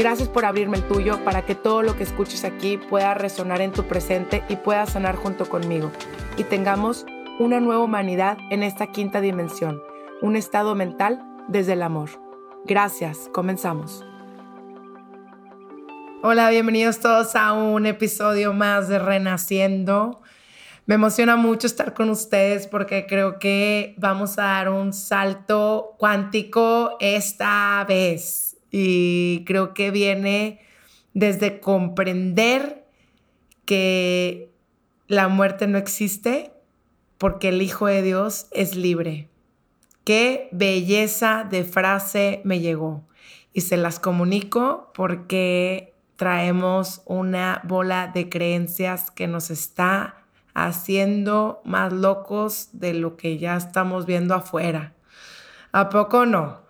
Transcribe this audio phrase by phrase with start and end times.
[0.00, 3.70] Gracias por abrirme el tuyo para que todo lo que escuches aquí pueda resonar en
[3.70, 5.92] tu presente y pueda sanar junto conmigo.
[6.38, 7.04] Y tengamos
[7.38, 9.82] una nueva humanidad en esta quinta dimensión,
[10.22, 12.08] un estado mental desde el amor.
[12.64, 14.02] Gracias, comenzamos.
[16.22, 20.22] Hola, bienvenidos todos a un episodio más de Renaciendo.
[20.86, 26.96] Me emociona mucho estar con ustedes porque creo que vamos a dar un salto cuántico
[27.00, 30.60] esta vez y creo que viene
[31.14, 32.84] desde comprender
[33.64, 34.50] que
[35.08, 36.52] la muerte no existe
[37.18, 39.28] porque el Hijo de Dios es libre.
[40.04, 43.04] Qué belleza de frase me llegó
[43.52, 50.16] y se las comunico porque traemos una bola de creencias que nos está
[50.54, 54.94] haciendo más locos de lo que ya estamos viendo afuera.
[55.72, 56.60] ¿A poco no?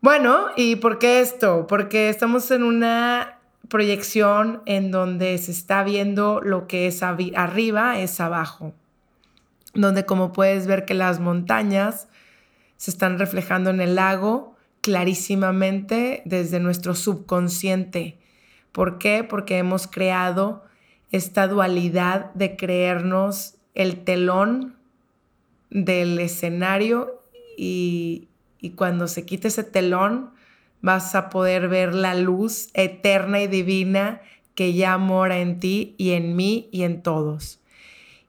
[0.00, 1.66] Bueno, ¿y por qué esto?
[1.66, 8.20] Porque estamos en una proyección en donde se está viendo lo que es arriba es
[8.20, 8.74] abajo,
[9.74, 12.06] donde como puedes ver que las montañas
[12.76, 18.18] se están reflejando en el lago clarísimamente desde nuestro subconsciente.
[18.70, 19.24] ¿Por qué?
[19.24, 20.64] Porque hemos creado
[21.10, 24.76] esta dualidad de creernos el telón
[25.70, 27.20] del escenario
[27.56, 28.27] y,
[28.60, 30.30] y cuando se quite ese telón
[30.80, 34.20] vas a poder ver la luz eterna y divina
[34.54, 37.60] que ya mora en ti y en mí y en todos.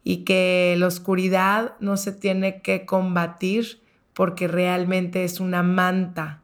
[0.04, 3.80] Y que la oscuridad no se tiene que combatir
[4.14, 6.42] porque realmente es una manta,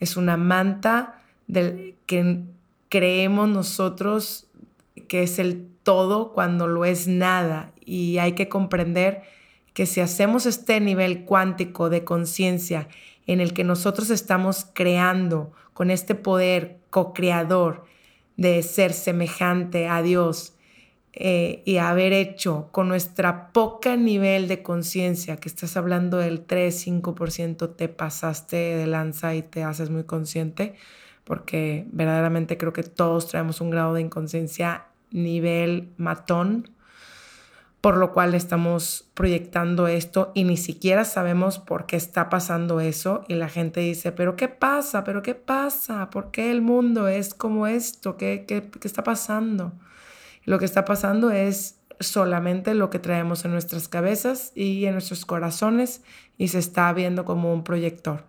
[0.00, 2.40] es una manta del que
[2.88, 4.46] creemos nosotros
[5.08, 7.72] que es el todo cuando lo es nada.
[7.84, 9.22] Y hay que comprender
[9.78, 12.88] que si hacemos este nivel cuántico de conciencia
[13.28, 17.84] en el que nosotros estamos creando con este poder co-creador
[18.36, 20.56] de ser semejante a Dios
[21.12, 27.76] eh, y haber hecho con nuestra poca nivel de conciencia, que estás hablando del 3-5%,
[27.76, 30.74] te pasaste de lanza y te haces muy consciente,
[31.22, 36.68] porque verdaderamente creo que todos traemos un grado de inconsciencia nivel matón,
[37.80, 43.24] por lo cual estamos proyectando esto y ni siquiera sabemos por qué está pasando eso
[43.28, 45.04] y la gente dice, pero ¿qué pasa?
[45.04, 46.10] ¿Pero qué pasa?
[46.10, 48.16] ¿Por qué el mundo es como esto?
[48.16, 49.72] ¿Qué, qué, qué está pasando?
[50.44, 55.24] Lo que está pasando es solamente lo que traemos en nuestras cabezas y en nuestros
[55.24, 56.02] corazones
[56.36, 58.24] y se está viendo como un proyector.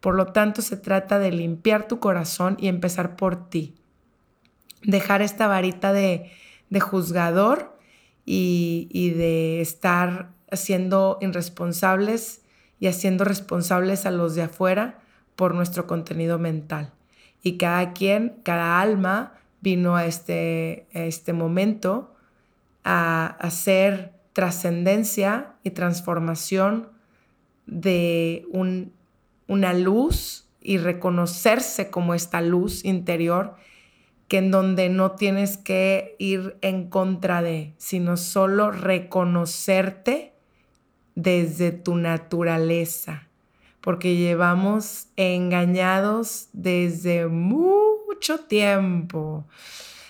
[0.00, 3.74] Por lo tanto, se trata de limpiar tu corazón y empezar por ti.
[4.82, 6.30] Dejar esta varita de,
[6.68, 7.73] de juzgador
[8.24, 12.42] y, de estar siendo irresponsables
[12.80, 14.98] y haciendo responsables a los de afuera
[15.36, 16.92] por nuestro contenido mental.
[17.42, 22.14] Y cada quien, cada alma vino a este, este momento
[22.84, 26.88] a hacer trascendencia y transformación
[27.66, 28.46] de
[29.46, 33.56] una luz y reconocerse como esta luz interior
[34.28, 40.34] que en donde no tienes que ir en contra de, sino solo reconocerte
[41.14, 43.28] desde tu naturaleza,
[43.80, 49.46] porque llevamos engañados desde mucho tiempo.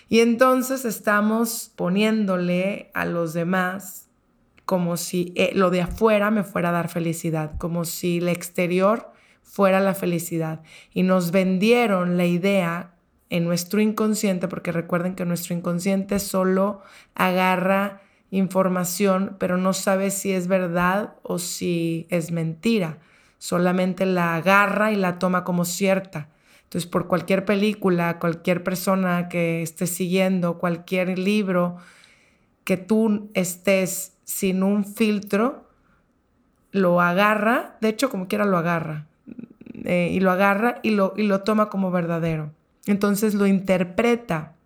[0.08, 4.08] Y entonces estamos poniéndole a los demás
[4.64, 9.12] como si eh, lo de afuera me fuera a dar felicidad, como si el exterior
[9.42, 10.62] fuera la felicidad.
[10.92, 12.93] Y nos vendieron la idea
[13.34, 16.82] en nuestro inconsciente, porque recuerden que nuestro inconsciente solo
[17.16, 18.00] agarra
[18.30, 22.98] información, pero no sabe si es verdad o si es mentira.
[23.38, 26.28] Solamente la agarra y la toma como cierta.
[26.62, 31.78] Entonces, por cualquier película, cualquier persona que esté siguiendo, cualquier libro,
[32.62, 35.68] que tú estés sin un filtro,
[36.70, 39.06] lo agarra, de hecho como quiera lo agarra,
[39.82, 42.52] eh, y lo agarra y lo, y lo toma como verdadero.
[42.86, 44.56] Entonces lo interpreta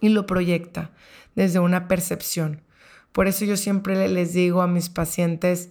[0.00, 0.90] y lo proyecta
[1.34, 2.62] desde una percepción.
[3.12, 5.70] Por eso yo siempre les digo a mis pacientes,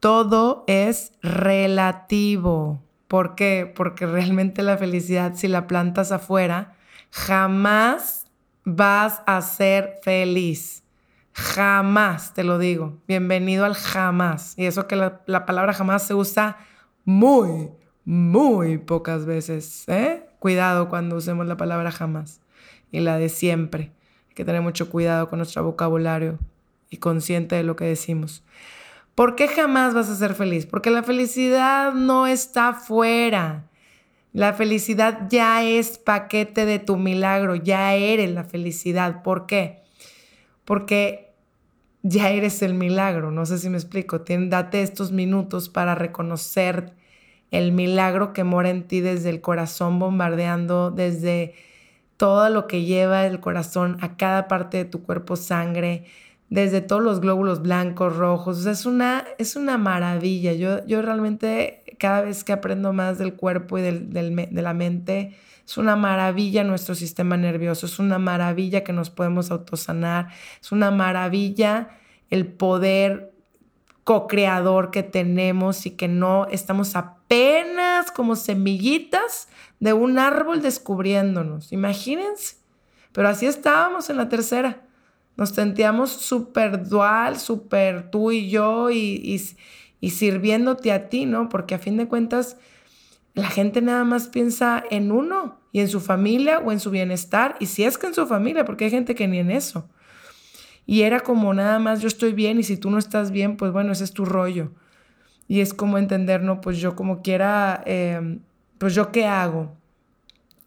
[0.00, 2.82] todo es relativo.
[3.08, 3.72] ¿Por qué?
[3.74, 6.74] Porque realmente la felicidad, si la plantas afuera,
[7.10, 8.26] jamás
[8.64, 10.82] vas a ser feliz.
[11.34, 12.98] Jamás, te lo digo.
[13.08, 14.54] Bienvenido al jamás.
[14.56, 16.58] Y eso que la, palabra jamás se usa
[17.04, 17.70] muy,
[18.04, 19.84] muy pocas veces.
[19.88, 20.26] ¿eh?
[20.42, 22.40] Cuidado cuando usemos la palabra jamás
[22.90, 23.92] y la de siempre.
[24.28, 26.40] Hay que tener mucho cuidado con nuestro vocabulario
[26.90, 28.42] y consciente de lo que decimos.
[29.14, 30.66] ¿Por qué jamás vas a ser feliz?
[30.66, 33.66] Porque la felicidad no está fuera.
[34.32, 39.22] La felicidad ya es paquete de tu milagro, ya eres la felicidad.
[39.22, 39.84] ¿Por qué?
[40.64, 41.36] Porque
[42.02, 44.24] ya eres el milagro, no sé si me explico.
[44.26, 46.94] date estos minutos para reconocer
[47.52, 51.54] el milagro que mora en ti desde el corazón bombardeando, desde
[52.16, 56.06] todo lo que lleva el corazón a cada parte de tu cuerpo, sangre,
[56.48, 58.58] desde todos los glóbulos blancos, rojos.
[58.58, 60.54] O sea, es una, es una maravilla.
[60.54, 65.36] Yo, yo realmente cada vez que aprendo más del cuerpo y del, de la mente,
[65.64, 70.28] es una maravilla nuestro sistema nervioso, es una maravilla que nos podemos autosanar,
[70.60, 71.90] es una maravilla
[72.30, 73.31] el poder
[74.04, 79.48] co-creador que tenemos y que no estamos apenas como semillitas
[79.80, 81.72] de un árbol descubriéndonos.
[81.72, 82.56] Imagínense.
[83.12, 84.82] Pero así estábamos en la tercera.
[85.36, 89.40] Nos sentíamos súper dual, súper tú y yo y,
[90.00, 91.48] y, sirviéndote a ti, ¿no?
[91.48, 92.56] Porque a fin de cuentas
[93.34, 97.56] la gente nada más piensa en uno y en su familia o en su bienestar.
[97.60, 99.88] Y si es que en su familia, porque hay gente que ni en eso.
[100.86, 103.72] Y era como nada más yo estoy bien y si tú no estás bien, pues
[103.72, 104.72] bueno, ese es tu rollo.
[105.48, 108.40] Y es como entender, no, pues yo como quiera, em,
[108.78, 109.72] pues yo qué hago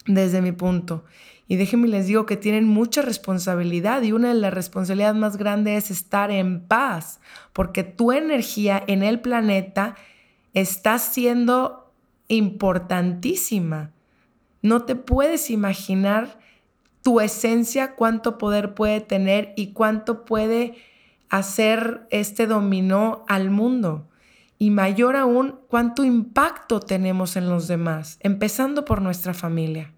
[0.06, 1.04] desde mi punto.
[1.48, 5.86] Y déjenme les digo que tienen mucha responsabilidad y una de las responsabilidades más grandes
[5.86, 7.20] es estar en paz,
[7.54, 9.96] porque tu energía en el planeta
[10.54, 11.92] está siendo
[12.28, 13.92] importantísima.
[14.62, 16.40] No te puedes imaginar
[17.06, 20.74] tu esencia, cuánto poder puede tener y cuánto puede
[21.30, 24.10] hacer este dominó al mundo.
[24.58, 29.94] Y mayor aún, cuánto impacto tenemos en los demás, empezando por nuestra familia.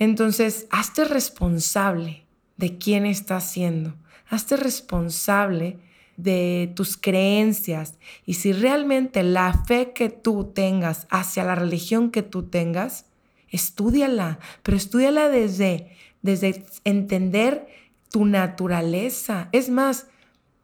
[0.00, 2.24] Entonces, hazte responsable
[2.56, 3.94] de quién estás siendo.
[4.28, 5.78] Hazte responsable
[6.16, 7.94] de tus creencias.
[8.26, 13.06] Y si realmente la fe que tú tengas hacia la religión que tú tengas,
[13.50, 17.66] estudiala, pero estudiala desde, desde entender
[18.10, 19.48] tu naturaleza.
[19.52, 20.06] Es más,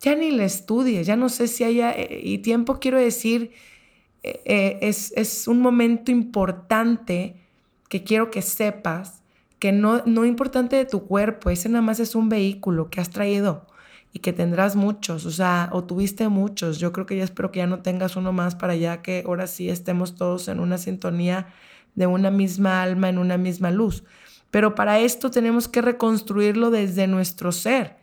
[0.01, 3.53] ya ni la estudies, ya no sé si haya, eh, y tiempo quiero decir,
[4.23, 7.37] eh, eh, es, es un momento importante
[7.89, 9.23] que quiero que sepas
[9.59, 13.11] que no, no importante de tu cuerpo, ese nada más es un vehículo que has
[13.11, 13.67] traído
[14.13, 16.79] y que tendrás muchos, o sea, o tuviste muchos.
[16.79, 19.47] Yo creo que ya espero que ya no tengas uno más para ya que ahora
[19.47, 21.49] sí estemos todos en una sintonía
[21.97, 24.05] de una misma alma, en una misma luz.
[24.51, 27.97] Pero para esto tenemos que reconstruirlo desde nuestro ser,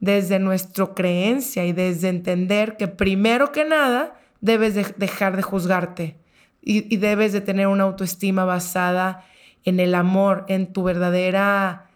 [0.00, 6.16] desde nuestra creencia y desde entender que primero que nada debes de dejar de juzgarte
[6.60, 9.24] y, y debes de tener una autoestima basada
[9.64, 11.86] en el amor, en tu verdadera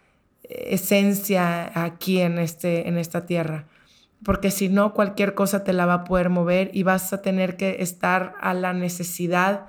[0.43, 3.65] eh, esencia aquí en, este, en esta tierra.
[4.23, 7.55] Porque si no, cualquier cosa te la va a poder mover y vas a tener
[7.55, 9.67] que estar a la necesidad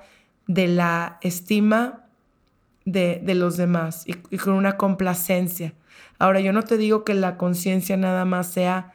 [0.49, 2.07] de la estima
[2.83, 5.75] de, los demás y, con una complacencia.
[6.17, 8.93] Ahora, yo no te digo que la conciencia nada más sea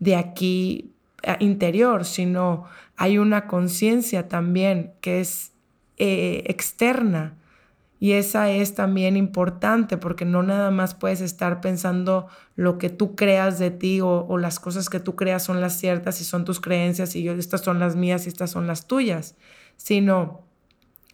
[0.00, 2.64] de aquí eh, interior, sino
[2.96, 5.52] hay una conciencia también que es
[5.98, 7.36] eh, externa
[8.00, 12.26] y esa es también importante porque no nada más puedes estar pensando
[12.56, 16.20] lo que tú creas de ti o, las cosas que tú creas son las ciertas
[16.20, 19.36] y son tus creencias y yo, estas son las mías y estas son las tuyas,
[19.76, 20.47] sino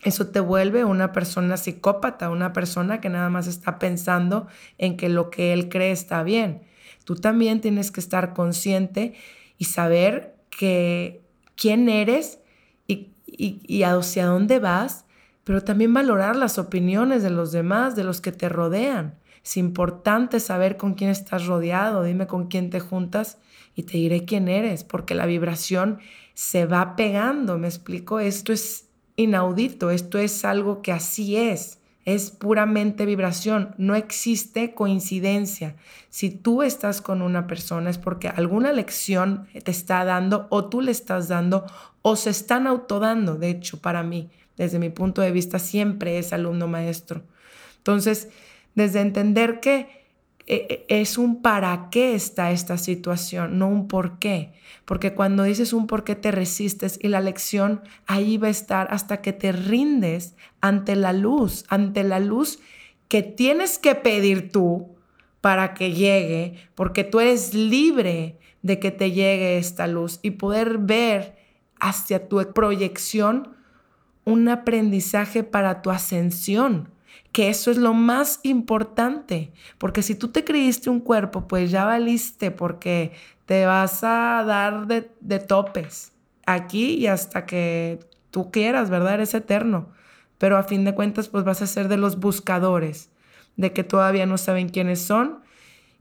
[0.05, 4.47] eso te vuelve una persona psicópata, una persona que nada más está pensando
[4.79, 6.63] en que lo que él cree está bien.
[7.05, 9.15] Tú también tienes que estar consciente
[9.59, 11.23] y saber que
[11.57, 12.39] quién eres
[12.87, 15.05] y, y, y hacia dónde vas
[15.45, 19.15] pero también valorar las opiniones de los demás, de los que te rodean.
[19.45, 23.39] Es importante saber con quién estás rodeado, dime con quién te juntas
[23.77, 25.99] y te diré quién eres, porque la vibración
[26.33, 32.31] se va pegando, me explico, esto es inaudito, esto es algo que así es, es
[32.31, 35.77] puramente vibración, no existe coincidencia.
[36.11, 40.83] Si tú estás con una persona es porque alguna lección te está dando o tú
[40.83, 41.65] le estás dando
[42.03, 43.37] o se están autodando.
[43.37, 47.23] De hecho, para mí, desde mi punto de vista, siempre es alumno maestro.
[47.79, 48.29] Entonces,
[48.75, 50.04] desde entender que
[50.47, 54.53] es un para qué está esta situación, no un por qué.
[54.85, 58.89] Porque cuando dices un por qué te resistes y la lección ahí va a estar
[58.91, 62.59] hasta que te rindes ante la luz, ante la luz
[63.09, 64.95] que tienes que pedir tú
[65.41, 70.79] para que llegue, porque tú eres libre de que te llegue esta luz y poder
[70.79, 71.37] ver
[71.81, 73.55] hacia tu proyección
[74.25, 76.94] un aprendizaje para tu ascensión
[77.35, 81.85] que eso es lo más importante, porque si tú te creíste un cuerpo, pues ya
[81.85, 83.11] valiste, porque
[83.45, 86.13] te vas a dar de, topes
[86.47, 87.99] aquí y hasta que
[88.31, 89.15] tú quieras, ¿verdad?
[89.15, 89.89] Eres eterno,
[90.39, 93.11] pero a fin de cuentas, pues vas a ser de los buscadores,
[93.57, 95.41] de que todavía no saben quiénes son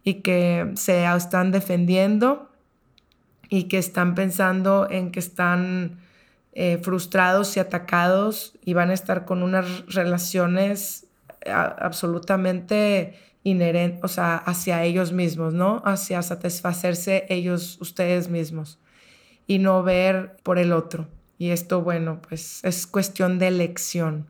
[0.03, 2.51] y que se están defendiendo
[3.49, 5.97] y que están pensando en que están
[6.51, 11.07] eh, frustrados y atacados y van a estar con unas relaciones
[11.45, 15.81] absolutamente inherente, o sea, hacia ellos mismos, ¿no?
[15.85, 18.79] Hacia satisfacerse ellos, ustedes mismos,
[19.47, 21.07] y no ver por el otro.
[21.37, 24.29] Y esto, bueno, pues es cuestión de elección.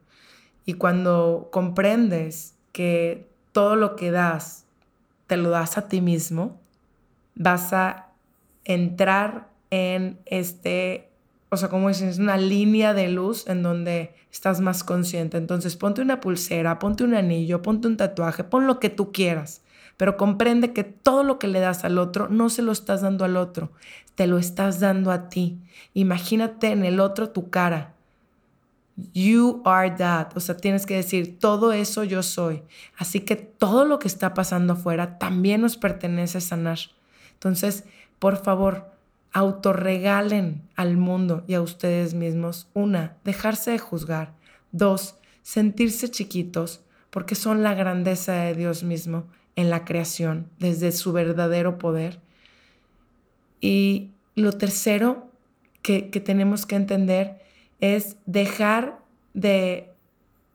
[0.66, 4.66] Y cuando comprendes que todo lo que das,
[5.28, 6.60] te lo das a ti mismo,
[7.36, 8.10] vas a
[8.66, 11.13] entrar en este
[11.54, 15.38] o sea, como dices, es una línea de luz en donde estás más consciente.
[15.38, 19.62] Entonces, ponte una pulsera, ponte un anillo, ponte un tatuaje, pon lo que tú quieras,
[19.96, 23.24] pero comprende que todo lo que le das al otro no se lo estás dando
[23.24, 23.72] al otro,
[24.16, 25.60] te lo estás dando a ti.
[25.94, 27.94] Imagínate en el otro tu cara.
[29.14, 30.36] You are that.
[30.36, 32.64] O sea, tienes que decir, todo eso yo soy.
[32.98, 36.80] Así que todo lo que está pasando afuera también nos pertenece a sanar.
[37.34, 37.84] Entonces,
[38.18, 38.93] por favor,
[39.34, 42.70] autorregalen al mundo y a ustedes mismos.
[42.74, 44.34] Una, dejarse de juzgar.
[44.72, 49.26] Dos, sentirse chiquitos porque son la grandeza de Dios mismo
[49.56, 52.20] en la creación, desde su verdadero poder.
[53.62, 55.30] Y lo tercero
[55.82, 57.42] que, que tenemos que entender
[57.80, 59.00] es dejar
[59.34, 59.92] de,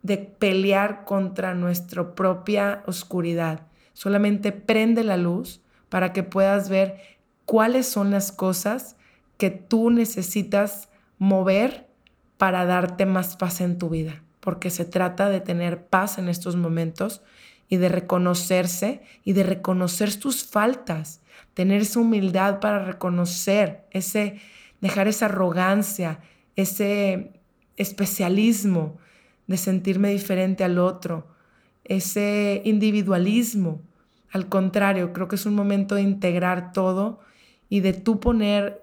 [0.02, 3.66] de pelear contra nuestra propia oscuridad.
[3.92, 7.17] Solamente prende la luz para que puedas ver
[7.48, 8.94] cuáles son las cosas
[9.38, 11.88] que tú necesitas mover
[12.36, 16.56] para darte más paz en tu vida, porque se trata de tener paz en estos
[16.56, 17.22] momentos
[17.70, 21.22] y de reconocerse y de reconocer tus faltas,
[21.54, 24.42] tener esa humildad para reconocer, ese
[24.82, 26.20] dejar esa arrogancia,
[26.54, 27.32] ese
[27.78, 28.98] especialismo
[29.46, 31.28] de sentirme diferente al otro,
[31.84, 33.80] ese individualismo.
[34.32, 37.26] Al contrario, creo que es un momento de integrar todo
[37.68, 38.82] y de tú poner,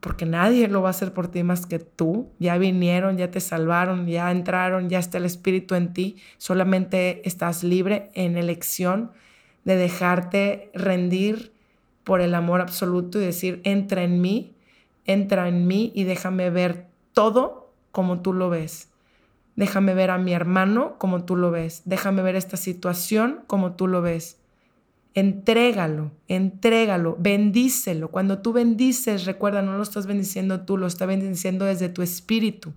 [0.00, 3.40] porque nadie lo va a hacer por ti más que tú, ya vinieron, ya te
[3.40, 9.12] salvaron, ya entraron, ya está el Espíritu en ti, solamente estás libre en elección
[9.64, 11.52] de dejarte rendir
[12.04, 14.54] por el amor absoluto y decir, entra en mí,
[15.04, 18.88] entra en mí y déjame ver todo como tú lo ves.
[19.56, 21.82] Déjame ver a mi hermano como tú lo ves.
[21.84, 24.37] Déjame ver esta situación como tú lo ves.
[25.18, 28.08] Entrégalo, entrégalo, bendícelo.
[28.12, 32.72] Cuando tú bendices, recuerda, no lo estás bendiciendo tú, lo estás bendiciendo desde tu espíritu.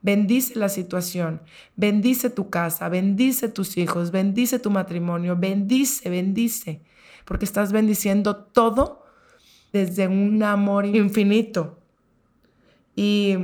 [0.00, 1.42] Bendice la situación,
[1.74, 6.80] bendice tu casa, bendice tus hijos, bendice tu matrimonio, bendice, bendice,
[7.24, 9.04] porque estás bendiciendo todo
[9.72, 11.80] desde un amor infinito.
[12.94, 13.34] Y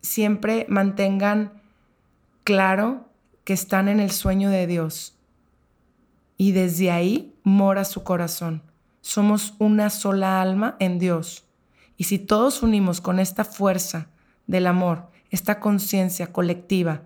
[0.00, 1.60] siempre mantengan
[2.44, 3.08] claro
[3.42, 5.17] que están en el sueño de Dios.
[6.38, 8.62] Y desde ahí mora su corazón.
[9.02, 11.44] Somos una sola alma en Dios.
[11.98, 14.08] Y si todos unimos con esta fuerza
[14.46, 17.02] del amor, esta conciencia colectiva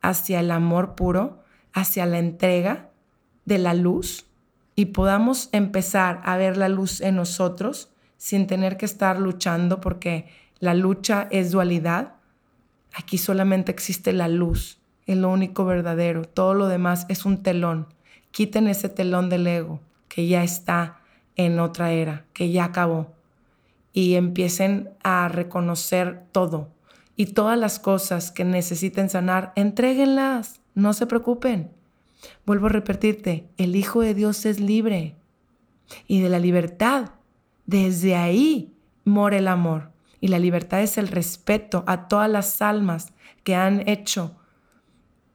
[0.00, 2.90] hacia el amor puro, hacia la entrega
[3.46, 4.26] de la luz,
[4.76, 10.28] y podamos empezar a ver la luz en nosotros sin tener que estar luchando porque
[10.58, 12.14] la lucha es dualidad,
[12.94, 17.86] aquí solamente existe la luz, es lo único verdadero, todo lo demás es un telón.
[18.34, 20.98] Quiten ese telón del ego que ya está
[21.36, 23.12] en otra era, que ya acabó,
[23.92, 26.68] y empiecen a reconocer todo.
[27.14, 31.70] Y todas las cosas que necesiten sanar, entréguenlas, no se preocupen.
[32.44, 35.14] Vuelvo a repetirte, el Hijo de Dios es libre.
[36.08, 37.10] Y de la libertad,
[37.66, 38.74] desde ahí
[39.04, 39.92] mora el amor.
[40.20, 43.12] Y la libertad es el respeto a todas las almas
[43.44, 44.34] que han hecho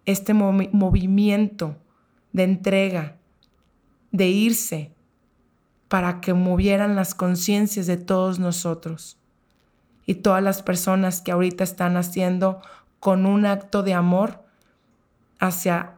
[0.06, 1.78] este movimiento
[2.32, 3.18] de entrega,
[4.12, 4.94] de irse,
[5.88, 9.18] para que movieran las conciencias de todos nosotros
[10.06, 12.62] y todas las personas que ahorita están haciendo
[13.00, 14.44] con un acto de amor
[15.40, 15.96] hacia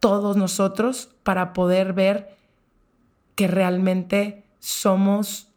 [0.00, 2.36] todos nosotros para poder ver
[3.34, 5.52] que realmente somos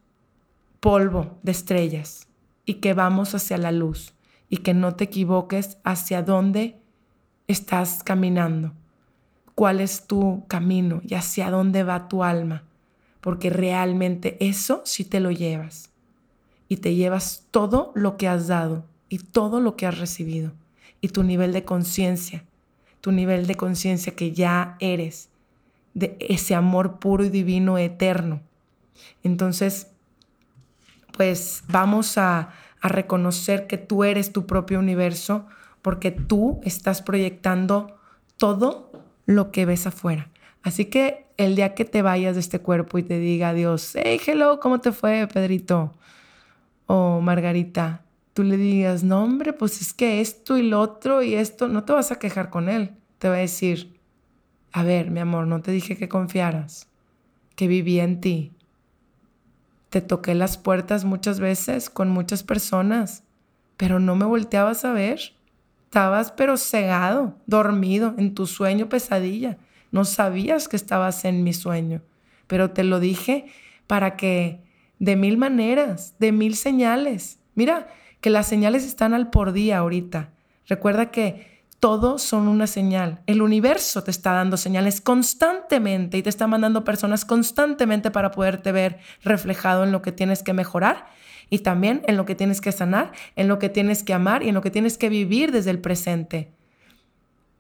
[0.80, 2.28] polvo de estrellas
[2.66, 4.14] y que vamos hacia la luz
[4.50, 6.82] y que no te equivoques hacia dónde
[7.48, 8.74] estás caminando,
[9.60, 12.64] cuál es tu camino y hacia dónde va tu alma,
[13.20, 15.90] porque realmente eso sí te lo llevas.
[16.70, 20.54] Y te llevas todo lo que has dado y todo lo que has recibido.
[21.02, 22.46] Y tu nivel de conciencia,
[23.02, 25.28] tu nivel de conciencia que ya eres,
[25.94, 28.40] de ese amor puro y divino eterno.
[29.24, 29.88] Entonces,
[31.18, 35.48] pues vamos a, a reconocer que tú eres tu propio universo
[35.82, 37.98] porque tú estás proyectando
[38.38, 40.32] todo lo que ves afuera.
[40.64, 44.20] Así que el día que te vayas de este cuerpo y te diga Dios, hey,
[44.26, 45.94] hello, ¿cómo te fue, Pedrito?
[46.88, 48.02] O Margarita,
[48.34, 51.84] tú le digas, no, hombre, pues es que esto y lo otro y esto, no
[51.84, 52.96] te vas a quejar con él.
[53.20, 54.00] Te va a decir,
[54.72, 56.88] a ver, mi amor, no te dije que confiaras,
[57.56, 58.52] que vivía en ti,
[59.92, 63.24] te toqué las puertas muchas veces con muchas personas,
[63.78, 65.34] pero no me volteabas a ver.
[65.90, 69.58] Estabas pero cegado, dormido, en tu sueño pesadilla.
[69.90, 72.04] No sabías que estabas en mi sueño,
[72.46, 73.48] pero te lo dije
[73.88, 74.62] para que
[75.00, 77.40] de mil maneras, de mil señales.
[77.56, 77.88] Mira,
[78.22, 80.30] que las señales están al por día ahorita.
[80.68, 83.24] Recuerda que todos son una señal.
[83.26, 88.72] El universo te está dando señales constantemente y te está mandando personas constantemente para poderte
[88.72, 91.08] ver reflejado en lo que tienes que mejorar
[91.50, 94.50] y también en lo que tienes que sanar, en lo que tienes que amar y
[94.50, 96.52] en lo que tienes que vivir desde el presente.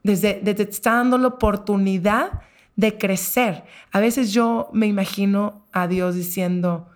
[0.03, 2.41] Desde, desde está dando la oportunidad
[2.75, 3.63] de crecer.
[3.91, 6.88] A veces yo me imagino a Dios diciendo,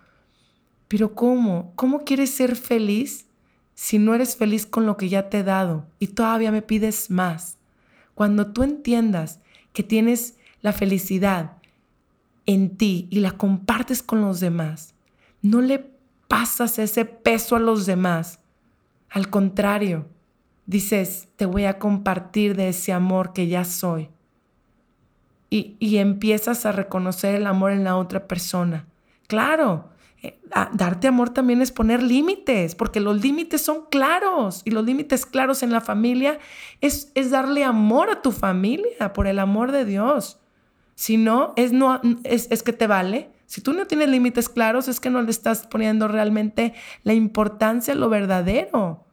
[0.88, 1.72] pero ¿cómo?
[1.76, 3.26] ¿Cómo quieres ser feliz
[3.74, 7.10] si no eres feliz con lo que ya te he dado y todavía me pides
[7.10, 7.58] más,
[8.14, 9.40] cuando tú entiendas
[9.72, 11.58] que tienes la felicidad
[12.46, 14.94] en ti y la compartes con los demás,
[15.42, 15.93] no le
[16.28, 18.40] pasas ese peso a los demás.
[19.10, 20.06] Al contrario,
[20.66, 24.10] dices, te voy a compartir de ese amor que ya soy.
[25.50, 28.86] Y, y empiezas a reconocer el amor en la otra persona.
[29.28, 29.90] Claro,
[30.24, 30.40] eh,
[30.72, 35.62] darte amor también es poner límites, porque los límites son claros y los límites claros
[35.62, 36.38] en la familia
[36.80, 40.40] es, es darle amor a tu familia por el amor de Dios.
[40.94, 43.33] Si no, es, no es, es que te vale.
[43.46, 47.94] Si tú no tienes límites claros, es que no le estás poniendo realmente la importancia
[47.94, 49.06] a lo verdadero,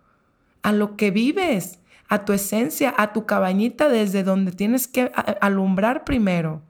[0.62, 6.04] a lo que vives, a tu esencia, a tu cabañita desde donde tienes que alumbrar
[6.04, 6.62] primero.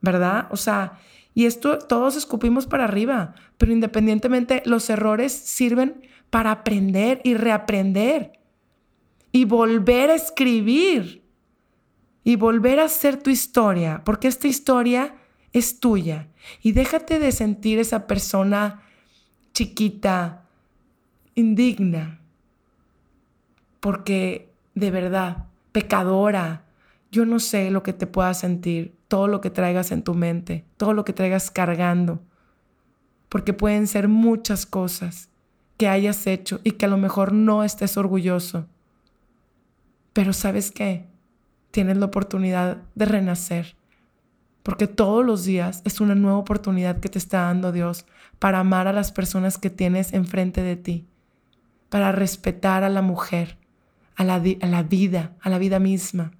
[0.00, 0.48] ¿Verdad?
[0.50, 0.98] O sea,
[1.34, 8.32] y esto todos escupimos para arriba, pero independientemente los errores sirven para aprender y reaprender
[9.32, 11.24] y volver a escribir
[12.22, 15.16] y volver a hacer tu historia, porque esta historia
[15.52, 16.28] es tuya.
[16.62, 18.82] Y déjate de sentir esa persona
[19.52, 20.44] chiquita,
[21.34, 22.20] indigna,
[23.80, 26.64] porque de verdad, pecadora,
[27.10, 30.64] yo no sé lo que te pueda sentir, todo lo que traigas en tu mente,
[30.76, 32.20] todo lo que traigas cargando,
[33.28, 35.28] porque pueden ser muchas cosas
[35.76, 38.66] que hayas hecho y que a lo mejor no estés orgulloso.
[40.12, 41.06] Pero sabes qué?
[41.70, 43.76] Tienes la oportunidad de renacer,
[44.64, 48.06] porque todos los días es una nueva oportunidad que te está dando Dios
[48.40, 51.06] para amar a las personas que tienes enfrente de ti,
[51.88, 53.58] para respetar a la mujer,
[54.16, 56.32] a la, vida, a la vida misma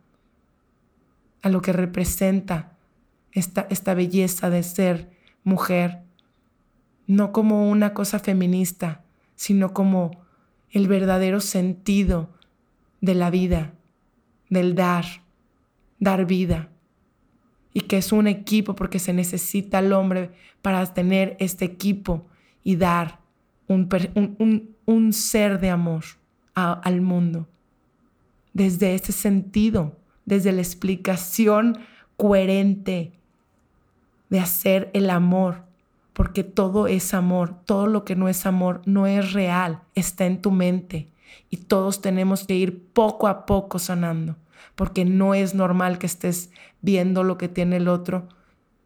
[1.45, 2.73] a lo que representa
[3.33, 5.11] esta belleza de ser
[5.43, 6.01] mujer,
[7.07, 9.03] no como una cosa feminista,
[9.37, 10.25] sino como
[10.71, 12.31] el verdadero sentido
[13.03, 13.75] de la vida,
[14.49, 15.05] del dar,
[15.99, 16.71] dar vida.
[17.75, 20.31] Y que es un equipo porque se necesita el hombre
[20.63, 22.25] para tener este equipo
[22.63, 23.19] y dar
[23.69, 23.89] un,
[24.87, 26.05] un, ser de amor
[26.55, 27.47] al mundo.
[28.55, 31.79] Desde ese sentido desde la explicación
[32.17, 33.13] coherente
[34.31, 35.63] de hacer el amor,
[36.13, 40.41] porque todo es amor, todo lo que no es amor no es real, está en
[40.41, 41.09] tu mente
[41.51, 44.37] y todos tenemos que ir poco a poco sanando,
[44.75, 46.51] porque no es normal que estés
[46.83, 48.29] viendo lo que tiene el otro,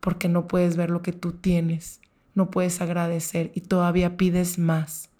[0.00, 2.00] porque no puedes ver lo que tú tienes,
[2.34, 5.10] no puedes agradecer y todavía pides más.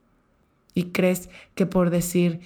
[0.75, 2.41] Y crees que por decir,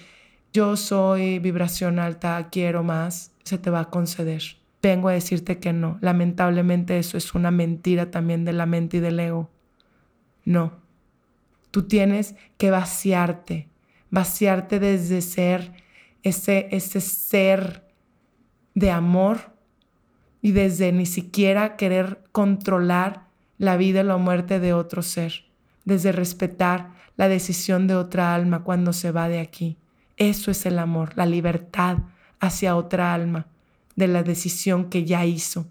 [0.53, 4.43] yo soy vibración alta, quiero más, se te va a conceder.
[4.83, 5.99] Vengo a decirte que no.
[6.01, 9.51] Lamentablemente eso es una mentira también de la mente y del ego.
[10.45, 10.73] No.
[11.71, 13.69] Tú tienes que vaciarte,
[14.11, 15.73] vaciarte desde ser
[16.23, 17.85] ese, ese ser
[18.75, 19.53] de amor
[20.41, 23.27] y desde ni siquiera querer controlar
[23.59, 25.45] la vida o la muerte de otro ser,
[25.85, 29.77] desde respetar la decisión de otra alma cuando se va de aquí.
[30.17, 31.99] Eso es el amor, la libertad
[32.41, 33.47] hacia otra alma
[33.95, 35.67] de la decisión que ya hizo,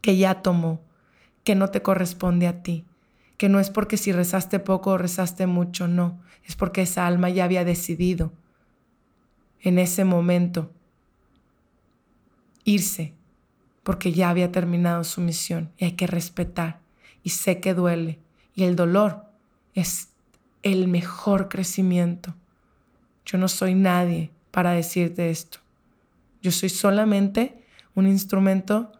[0.00, 0.80] que ya tomó,
[1.44, 2.84] que no te corresponde a ti,
[3.36, 7.28] que no es porque si rezaste poco o rezaste mucho, no, es porque esa alma
[7.28, 8.32] ya había decidido
[9.60, 10.70] en ese momento
[12.64, 13.14] irse,
[13.82, 16.80] porque ya había terminado su misión y hay que respetar.
[17.22, 18.18] Y sé que duele
[18.54, 19.24] y el dolor
[19.74, 20.08] es
[20.62, 22.34] el mejor crecimiento.
[23.24, 25.58] Yo no soy nadie para decirte esto.
[26.42, 27.62] Yo soy solamente
[27.94, 28.92] un instrumento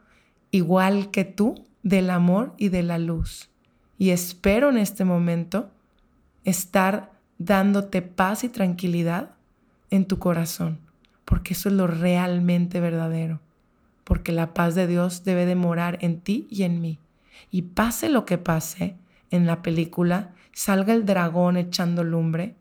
[0.51, 3.49] igual que tú del amor y de la luz.
[3.99, 5.71] Y espero en este momento
[6.45, 9.31] estar dándote paz y tranquilidad
[9.91, 10.79] en tu corazón,
[11.25, 13.41] porque eso es lo realmente verdadero,
[14.09, 16.99] porque la paz de Dios debe de morar en ti y en mí.
[17.51, 18.97] Y pase lo que pase
[19.31, 22.55] en la película, salga el dragón echando lumbre,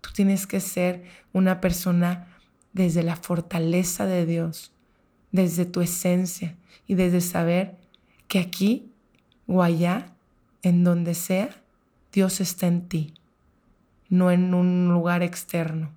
[0.00, 2.28] tú tienes que ser una persona
[2.72, 4.72] desde la fortaleza de Dios,
[5.30, 7.76] desde tu esencia y desde saber
[8.26, 8.90] que aquí
[9.46, 10.06] o allá,
[10.62, 11.50] en donde sea,
[12.14, 13.12] Dios está en ti,
[14.08, 15.90] no en un lugar externo.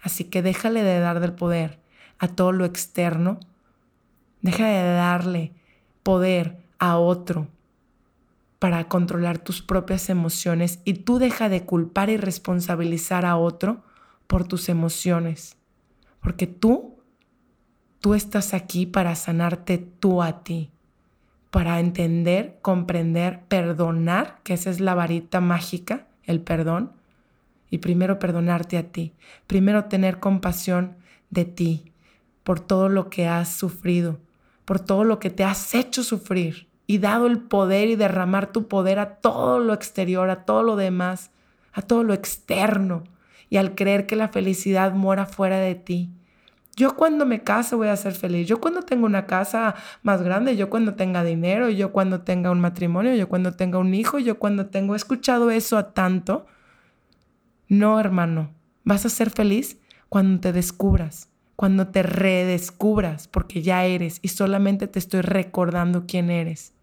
[0.00, 1.80] Así que déjale de dar del poder
[2.18, 3.38] a todo lo externo.
[4.42, 5.52] Deja de darle
[6.02, 7.48] poder a otro
[8.58, 13.82] para controlar tus propias emociones y tú deja de culpar y responsabilizar a otro
[14.26, 15.56] por tus emociones.
[16.20, 16.96] Porque tú,
[18.00, 20.70] tú estás aquí para sanarte tú a ti,
[21.50, 26.92] para entender, comprender, perdonar, que esa es la varita mágica, el perdón,
[27.70, 29.12] y primero perdonarte a ti,
[29.46, 30.96] primero tener compasión
[31.30, 31.92] de ti
[32.42, 34.18] por todo lo que has sufrido,
[34.64, 38.68] por todo lo que te has hecho sufrir y dado el poder y derramar tu
[38.68, 41.30] poder a todo lo exterior, a todo lo demás,
[41.72, 43.04] a todo lo externo
[43.48, 46.10] y al creer que la felicidad mora fuera de ti.
[46.74, 48.48] Yo cuando me case voy a ser feliz.
[48.48, 52.60] Yo cuando tenga una casa más grande, yo cuando tenga dinero, yo cuando tenga un
[52.60, 56.46] matrimonio, yo cuando tenga un hijo, yo cuando tengo escuchado eso a tanto
[57.72, 58.50] no, hermano,
[58.84, 59.78] vas a ser feliz
[60.10, 66.30] cuando te descubras, cuando te redescubras, porque ya eres y solamente te estoy recordando quién
[66.30, 66.74] eres,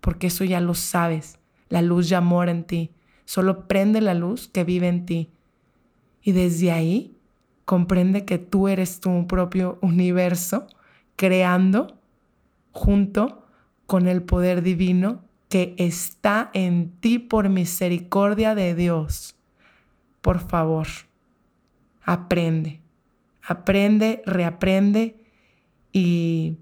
[0.00, 2.90] porque eso ya lo sabes, la luz ya mora en ti,
[3.24, 5.30] solo prende la luz que vive en ti.
[6.22, 7.16] Y desde ahí
[7.64, 10.66] comprende que tú eres tu propio universo,
[11.16, 11.98] creando
[12.72, 13.46] junto
[13.86, 19.36] con el poder divino que está en ti por misericordia de Dios.
[20.20, 20.86] Por favor,
[22.02, 22.80] aprende,
[23.46, 25.16] aprende, reaprende
[25.92, 26.58] y,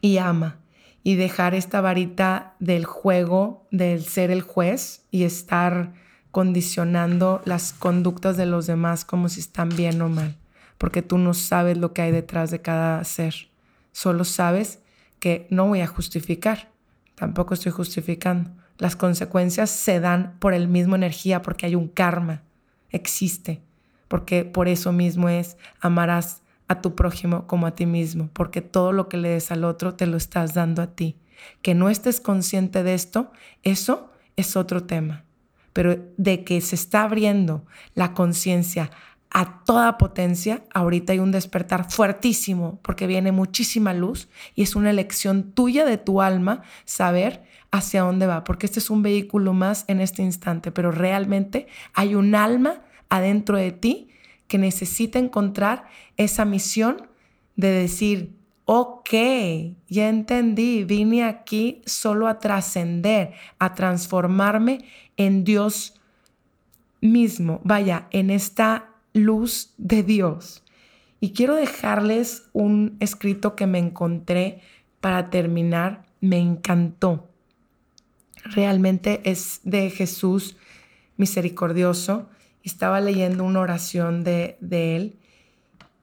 [0.00, 0.60] y ama.
[1.02, 5.94] Y dejar esta varita del juego, del ser el juez y estar
[6.32, 10.36] condicionando las conductas de los demás como si están bien o mal,
[10.78, 13.48] porque tú no sabes lo que hay detrás de cada ser.
[13.92, 14.80] Solo sabes
[15.20, 16.72] que no voy a justificar,
[17.14, 18.50] tampoco estoy justificando.
[18.76, 22.42] Las consecuencias se dan por el mismo energía porque hay un karma
[22.90, 23.62] existe,
[24.08, 28.92] porque por eso mismo es amarás a tu prójimo como a ti mismo, porque todo
[28.92, 31.16] lo que le des al otro te lo estás dando a ti.
[31.62, 33.30] Que no estés consciente de esto,
[33.62, 35.24] eso es otro tema,
[35.72, 37.64] pero de que se está abriendo
[37.94, 38.90] la conciencia
[39.30, 44.90] a toda potencia, ahorita hay un despertar fuertísimo porque viene muchísima luz y es una
[44.90, 49.84] elección tuya de tu alma saber hacia dónde va, porque este es un vehículo más
[49.88, 54.08] en este instante, pero realmente hay un alma adentro de ti
[54.48, 57.08] que necesita encontrar esa misión
[57.56, 59.10] de decir, ok,
[59.88, 64.84] ya entendí, vine aquí solo a trascender, a transformarme
[65.16, 65.94] en Dios
[67.00, 70.62] mismo, vaya, en esta luz de Dios.
[71.20, 74.60] Y quiero dejarles un escrito que me encontré
[75.00, 77.28] para terminar, me encantó.
[78.44, 80.56] Realmente es de Jesús
[81.16, 82.28] misericordioso
[82.66, 85.16] estaba leyendo una oración de, él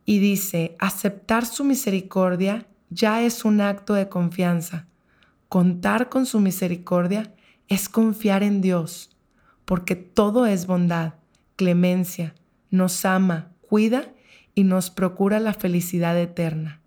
[0.05, 4.87] y dice, aceptar su misericordia ya es un acto de confianza.
[5.49, 7.33] Contar con su misericordia
[7.67, 9.09] es confiar en Dios,
[9.65, 11.15] porque todo es bondad,
[11.57, 12.33] clemencia,
[12.71, 14.13] nos ama, cuida
[14.55, 16.79] y nos procura la felicidad eterna.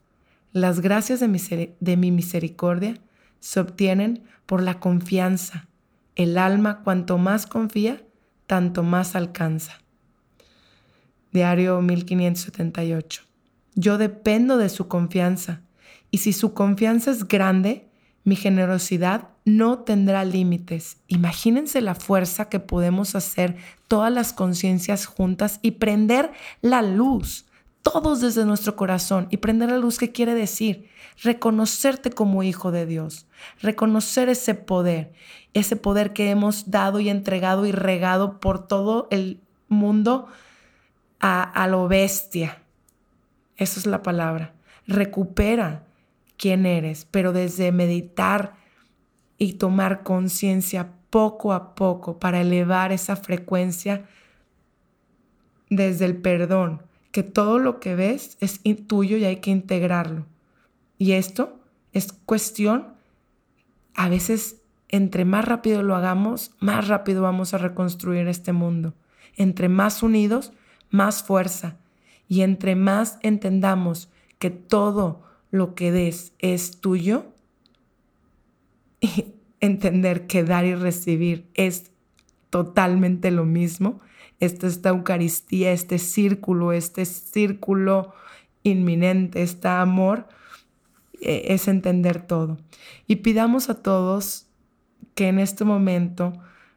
[0.52, 2.94] Las gracias de, de mi misericordia
[3.40, 5.68] se obtienen por la confianza.
[6.14, 8.05] El alma cuanto más confía,
[8.46, 9.80] tanto más alcanza.
[11.32, 13.22] Diario 1578.
[13.74, 15.60] Yo dependo de su confianza
[16.10, 17.88] y si su confianza es grande,
[18.24, 20.98] mi generosidad no tendrá límites.
[21.06, 23.56] Imagínense la fuerza que podemos hacer
[23.86, 27.45] todas las conciencias juntas y prender la luz,
[27.92, 29.28] todos desde nuestro corazón.
[29.30, 30.90] Y prender la luz, ¿qué quiere decir?
[31.22, 33.28] Reconocerte como hijo de Dios,
[33.62, 35.12] reconocer ese poder,
[35.54, 40.26] ese poder que hemos dado y entregado y regado por todo el mundo
[41.20, 42.60] a, a lo bestia.
[43.56, 44.52] Esa es la palabra.
[44.88, 45.84] Recupera
[46.36, 48.54] quién eres, pero desde meditar
[49.38, 54.06] y tomar conciencia poco a poco para elevar esa frecuencia
[55.70, 56.82] desde el perdón,
[57.16, 60.26] que todo lo que ves es tuyo y hay que integrarlo.
[60.98, 61.58] Y esto
[61.94, 62.88] es cuestión,
[63.94, 64.56] a veces,
[64.90, 68.92] entre más rápido lo hagamos, más rápido vamos a reconstruir este mundo.
[69.34, 70.52] Entre más unidos,
[70.90, 71.78] más fuerza.
[72.28, 77.24] Y entre más entendamos que todo lo que des es tuyo,
[79.00, 81.90] y entender que dar y recibir es
[82.50, 84.00] totalmente lo mismo.
[84.40, 88.12] Esta, esta Eucaristía, este círculo, este círculo
[88.62, 90.28] inminente, este amor,
[91.20, 92.58] e, es entender todo.
[93.06, 94.46] Y pidamos a todos
[95.14, 96.32] que en este momento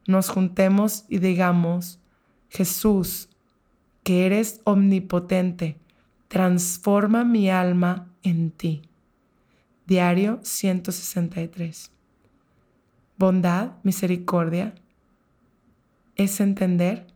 [0.08, 2.00] nos juntemos y digamos,
[2.50, 3.30] Jesús,
[4.04, 5.78] que eres omnipotente,
[6.28, 8.82] transforma mi alma en ti.
[9.86, 11.91] Diario 163.
[13.17, 14.74] Bondad, misericordia,
[16.15, 17.08] es entender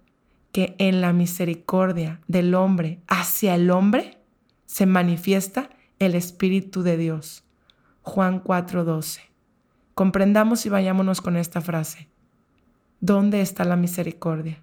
[0.53, 4.19] que en la misericordia del hombre hacia el hombre
[4.65, 7.43] se manifiesta el Espíritu de Dios.
[8.03, 9.21] Juan 4:12.
[9.95, 12.07] Comprendamos y vayámonos con esta frase.
[13.01, 14.61] ¿Dónde está la misericordia?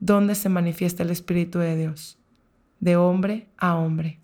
[0.00, 2.18] ¿Dónde se manifiesta el Espíritu de Dios?
[2.80, 4.18] De hombre a hombre.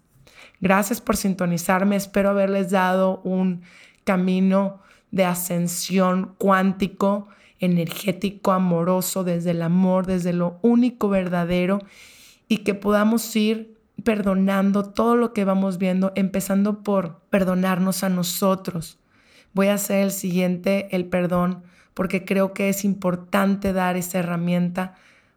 [0.60, 1.96] Gracias por sintonizarme.
[1.96, 3.62] Espero haberles dado un
[4.04, 11.80] camino de ascensión cuántico, energético, amoroso, desde el amor, desde lo único verdadero
[12.48, 18.98] y que podamos ir perdonando todo lo que vamos viendo, empezando por perdonarnos a nosotros.
[19.52, 21.62] Voy a hacer el siguiente, el perdón,
[21.94, 24.94] porque creo que es importante dar esa herramienta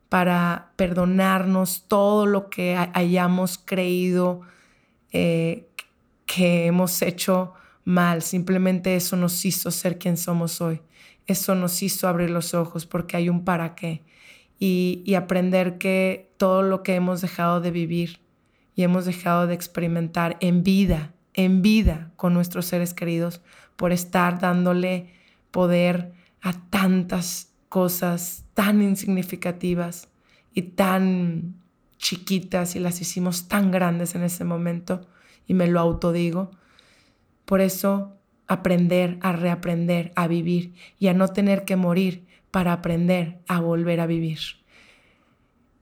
[0.10, 4.42] para perdonarnos todo lo que hayamos creído
[5.12, 5.68] eh,
[6.26, 7.54] que hemos hecho
[7.86, 8.22] mal.
[8.22, 10.82] Simplemente eso nos hizo ser quien somos hoy.
[11.30, 14.04] Eso nos hizo abrir los ojos porque hay un para qué.
[14.60, 18.20] Y, y aprender que todo lo que hemos dejado de vivir
[18.76, 23.42] y hemos dejado de experimentar en vida, en vida con nuestros seres queridos,
[23.76, 25.14] por estar dándole
[25.52, 30.10] poder a tantas cosas tan insignificativas
[30.54, 31.56] y tan
[31.98, 35.08] chiquitas y las hicimos tan grandes en ese momento
[35.48, 36.52] y me lo autodigo.
[37.46, 38.19] Por eso
[38.50, 44.02] aprender a reaprender a vivir y a no tener que morir para aprender a volver
[44.02, 44.40] a vivir.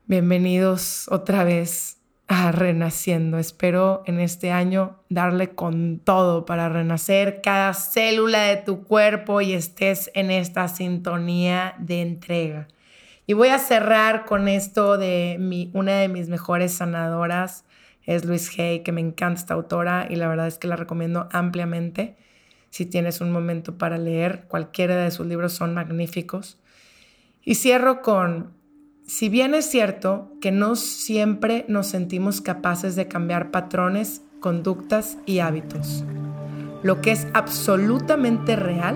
[0.05, 3.37] Bienvenidos otra vez a Renaciendo.
[3.37, 9.53] Espero en este año darle con todo para renacer cada célula de tu cuerpo y
[9.53, 12.67] estés en esta sintonía de entrega.
[13.25, 17.63] Y voy a cerrar con esto de mi, una de mis mejores sanadoras,
[18.03, 21.29] es Luis Hay, que me encanta esta autora y la verdad es que la recomiendo
[21.31, 22.15] ampliamente.
[22.77, 26.59] Si tienes un momento para leer, cualquiera de sus libros son magníficos.
[27.43, 28.51] Y cierro con,
[29.07, 35.39] si bien es cierto que no siempre nos sentimos capaces de cambiar patrones, conductas y
[35.39, 36.05] hábitos,
[36.83, 38.95] lo que es absolutamente real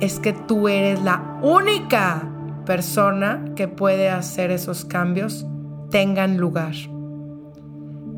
[0.00, 2.32] es que tú eres la única
[2.64, 5.44] persona que puede hacer esos cambios
[5.90, 6.72] tengan lugar.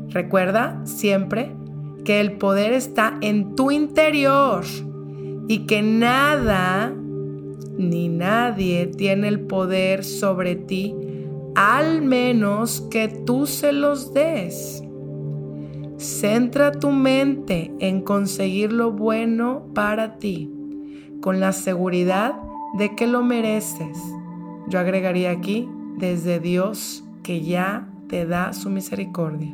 [0.07, 1.51] Recuerda siempre
[2.05, 4.63] que el poder está en tu interior
[5.51, 6.95] y que nada
[7.77, 10.95] ni nadie tiene el poder sobre ti
[11.55, 14.81] al menos que tú se los des.
[15.97, 20.49] Centra tu mente en conseguir lo bueno para ti,
[21.19, 22.39] con la seguridad
[22.77, 23.97] de que lo mereces
[24.69, 29.53] yo agregaría aquí, desde Dios que ya te da su misericordia.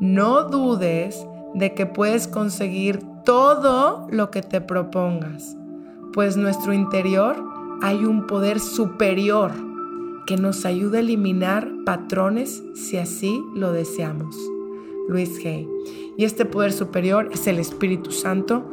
[0.00, 1.24] No dudes
[1.54, 5.56] de que puedes conseguir todo lo que te propongas,
[6.12, 7.36] pues nuestro interior
[7.82, 9.52] hay un poder superior
[10.26, 14.36] que nos ayuda a eliminar patrones si así lo deseamos.
[15.08, 15.66] Luis Hay.
[16.16, 18.64] Y este poder superior es el Espíritu Santo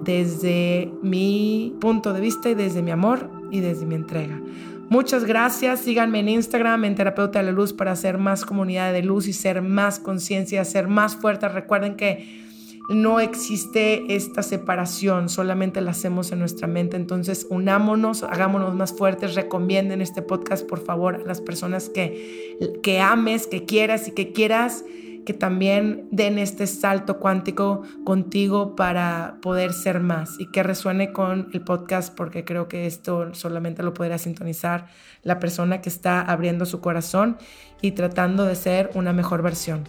[0.00, 4.40] desde mi punto de vista y desde mi amor y desde mi entrega.
[4.88, 5.80] Muchas gracias.
[5.80, 9.32] Síganme en Instagram, en Terapeuta de la Luz, para hacer más comunidad de luz y
[9.32, 11.48] ser más conciencia, ser más fuerte.
[11.48, 12.43] Recuerden que
[12.88, 16.96] no existe esta separación, solamente la hacemos en nuestra mente.
[16.96, 23.00] Entonces, unámonos, hagámonos más fuertes, recomienden este podcast, por favor, a las personas que, que
[23.00, 24.84] ames, que quieras y que quieras
[25.24, 31.48] que también den este salto cuántico contigo para poder ser más y que resuene con
[31.52, 34.86] el podcast porque creo que esto solamente lo podrá sintonizar
[35.22, 37.38] la persona que está abriendo su corazón
[37.80, 39.84] y tratando de ser una mejor versión.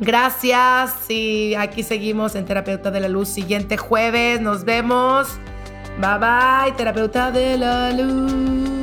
[0.00, 3.28] Gracias y aquí seguimos en Terapeuta de la Luz.
[3.28, 5.28] Siguiente jueves, nos vemos.
[6.00, 8.77] Bye bye, Terapeuta de la Luz.